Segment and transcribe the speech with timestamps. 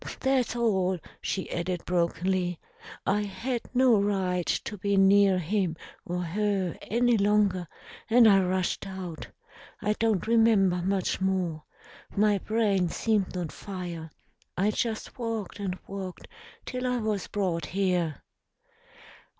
[0.21, 2.59] "That's all," she added brokenly.
[3.05, 5.75] "I had no right to be near him
[6.07, 7.67] or her any longer,
[8.09, 9.27] and I rushed out.
[9.79, 11.65] I don't remember much more.
[12.15, 14.09] My brain seemed on fire.
[14.57, 16.27] I just walked and walked
[16.65, 18.23] till I was brought here."